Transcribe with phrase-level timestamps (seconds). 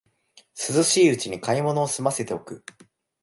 [0.55, 2.65] 涼しいうちに買い物をすませておく